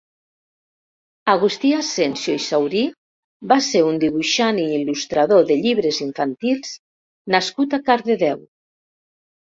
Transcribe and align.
Agustí 1.33 1.73
Asensio 1.79 2.37
i 2.37 2.41
Saurí 2.45 2.81
va 3.53 3.57
ser 3.67 3.83
un 3.89 4.01
dibuixant 4.05 4.61
i 4.63 4.65
il·lustrador 4.81 5.47
de 5.53 5.59
llibres 5.67 6.01
infantils 6.09 6.73
nascut 7.37 7.77
a 7.81 7.85
Cardedeu. 7.91 8.47